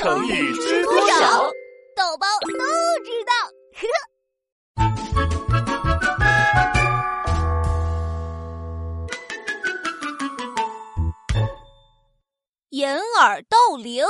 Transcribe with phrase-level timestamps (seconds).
[0.00, 1.52] 成语知多少？
[1.94, 2.48] 豆包都
[3.04, 3.32] 知道。
[12.70, 14.02] 掩耳盗铃。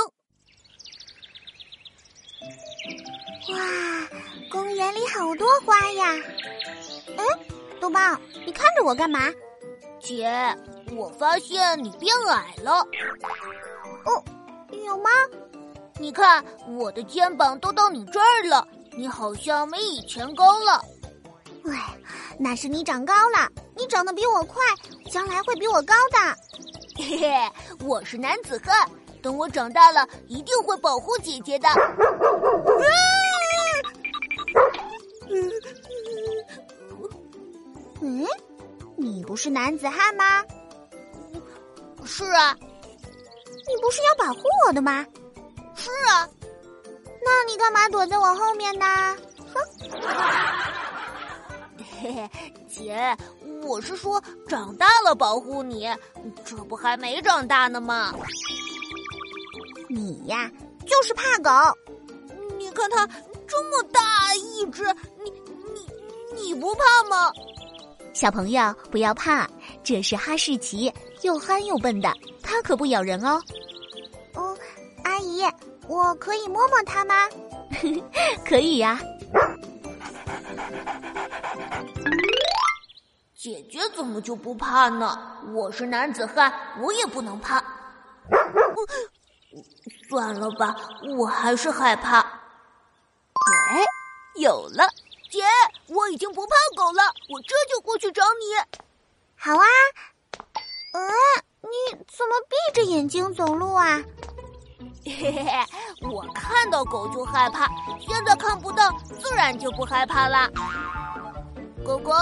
[3.49, 3.59] 哇，
[4.49, 6.15] 公园里好多花呀！
[7.17, 7.27] 嗯，
[7.81, 7.99] 豆包，
[8.45, 9.29] 你看着我干嘛？
[9.99, 10.55] 姐，
[10.95, 12.87] 我发现你变矮了。
[14.05, 14.23] 哦，
[14.71, 15.09] 有吗？
[16.01, 20.83] 你看我的肩膀都到你这儿了，你好像没以前高了。
[21.65, 21.95] 哎，
[22.39, 23.47] 那是你长高了，
[23.77, 24.63] 你长得比我快，
[25.11, 26.17] 将来会比我高的。
[26.97, 27.31] 嘿嘿，
[27.85, 28.89] 我是男子汉，
[29.21, 31.69] 等我长大了一定会保护姐姐的。
[38.01, 38.25] 嗯，
[38.97, 40.43] 你不是男子汉吗？
[42.03, 42.57] 是啊。
[43.67, 45.05] 你不是要保护我的吗？
[45.81, 46.29] 是啊。
[47.23, 48.85] 那你干嘛躲在我后面呢？
[49.53, 49.59] 哼！
[51.99, 52.29] 嘿嘿，
[52.67, 53.17] 姐，
[53.63, 55.89] 我是说长大了保护你，
[56.45, 58.13] 这不还没长大呢吗？
[59.89, 60.49] 你呀，
[60.87, 61.49] 就是怕狗。
[62.57, 63.07] 你看它
[63.47, 64.83] 这么大一只，
[65.23, 65.31] 你
[65.73, 67.31] 你你不怕吗？
[68.13, 69.49] 小朋友不要怕，
[69.83, 73.41] 这是哈士奇，又憨又笨的，它可不咬人哦。
[74.33, 74.57] 哦，
[75.03, 75.43] 阿姨，
[75.87, 77.27] 我可以摸摸它吗？
[78.45, 78.99] 可以呀。
[83.35, 85.37] 姐姐怎么就不怕呢？
[85.53, 87.63] 我是男子汉，我也不能怕。
[90.07, 90.75] 算了吧，
[91.17, 92.19] 我还是害怕。
[92.19, 93.83] 哎，
[94.35, 94.87] 有了，
[95.31, 95.43] 姐，
[95.87, 98.79] 我已经不怕狗了，我这就过去找你。
[99.35, 99.65] 好啊。
[100.93, 101.09] 嗯，
[101.61, 103.99] 你怎么闭着眼睛走路啊？
[105.05, 105.51] 嘿嘿嘿，
[106.09, 107.67] 我看到狗就害怕，
[107.99, 110.49] 现在看不到，自然就不害怕啦。
[111.85, 112.13] 狗狗。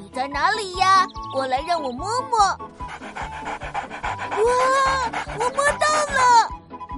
[0.00, 1.06] 你在哪里呀？
[1.32, 2.38] 过来让我摸摸。
[2.38, 2.58] 哇，
[5.38, 6.20] 我摸到了，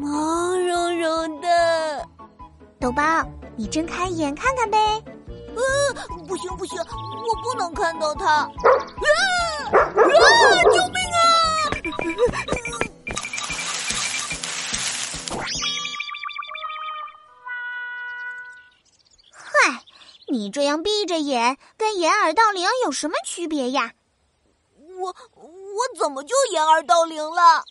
[0.01, 2.09] 毛茸茸的。
[2.81, 3.03] 豆包，
[3.55, 4.79] 你睁开眼看看呗。
[5.55, 5.63] 呃，
[6.27, 8.27] 不行不行，我不能看到它。
[8.37, 8.51] 啊
[9.73, 9.83] 啊！
[10.65, 11.25] 救命啊！
[20.29, 23.93] 你这样闭着眼，跟掩耳盗铃有什么区别呀？
[24.99, 27.65] 我我怎么就掩耳盗铃了？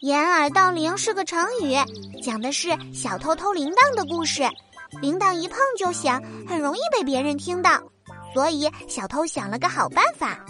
[0.00, 1.76] 掩耳盗铃是个成语，
[2.22, 4.42] 讲的是小偷偷铃铛的故事。
[5.00, 7.80] 铃铛一碰就响，很容易被别人听到，
[8.32, 10.44] 所以小偷想了个好办法。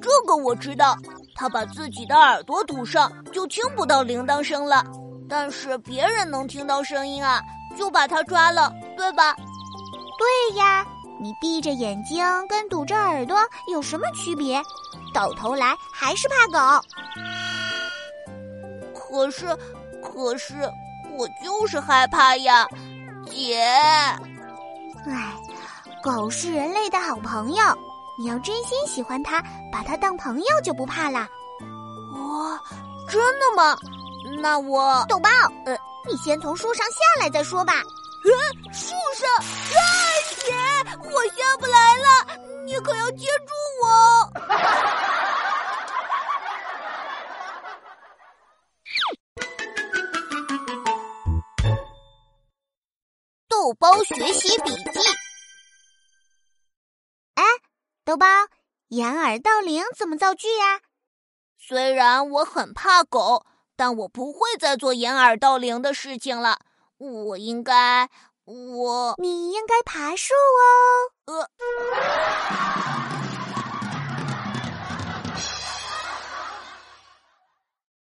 [0.00, 0.96] 这个我知道，
[1.36, 4.84] 他把自己的耳朵堵上，就听不到铃铛声了。
[5.32, 7.42] 但是别人能听到声音啊，
[7.74, 9.34] 就把它抓了，对吧？
[10.18, 10.86] 对呀，
[11.18, 14.62] 你闭着眼睛跟堵着耳朵有什么区别？
[15.14, 16.86] 到头来还是怕狗。
[18.94, 19.56] 可是，
[20.02, 20.54] 可是
[21.16, 22.68] 我就是害怕呀，
[23.24, 23.56] 姐。
[25.06, 25.32] 唉，
[26.02, 27.64] 狗是人类的好朋友，
[28.18, 31.26] 你要真心喜欢它，把它当朋友就不怕啦。
[32.14, 32.60] 哦，
[33.08, 33.74] 真的吗？
[34.40, 35.28] 那我豆包，
[35.66, 35.76] 呃，
[36.08, 37.74] 你先从树上下来再说吧。
[38.24, 38.30] 嗯，
[38.72, 39.28] 树上。
[40.44, 40.52] 姐，
[40.98, 42.06] 我下不来了，
[42.64, 43.52] 你可要接住
[43.82, 44.32] 我！
[53.48, 55.00] 豆包学习笔记。
[57.34, 57.44] 哎，
[58.04, 58.26] 豆包，
[58.88, 60.80] 掩耳盗铃怎么造句呀？
[61.58, 63.46] 虽然我很怕狗，
[63.76, 66.58] 但我不会再做掩耳盗铃的事情了。
[66.98, 68.08] 我应该
[68.44, 70.32] 我你应该爬树
[71.26, 71.32] 哦。
[71.32, 71.48] 呃